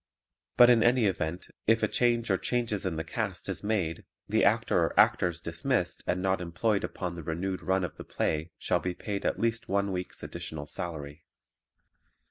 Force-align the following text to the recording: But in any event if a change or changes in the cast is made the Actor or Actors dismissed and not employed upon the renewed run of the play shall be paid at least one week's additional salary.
But 0.57 0.71
in 0.71 0.81
any 0.81 1.05
event 1.05 1.49
if 1.67 1.83
a 1.83 1.87
change 1.87 2.31
or 2.31 2.39
changes 2.39 2.87
in 2.87 2.95
the 2.95 3.03
cast 3.03 3.47
is 3.47 3.63
made 3.63 4.03
the 4.27 4.43
Actor 4.43 4.79
or 4.83 4.99
Actors 4.99 5.39
dismissed 5.39 6.03
and 6.07 6.23
not 6.23 6.41
employed 6.41 6.83
upon 6.83 7.13
the 7.13 7.21
renewed 7.21 7.61
run 7.61 7.83
of 7.83 7.97
the 7.97 8.03
play 8.03 8.49
shall 8.57 8.79
be 8.79 8.95
paid 8.95 9.27
at 9.27 9.39
least 9.39 9.69
one 9.69 9.91
week's 9.91 10.23
additional 10.23 10.65
salary. 10.65 11.23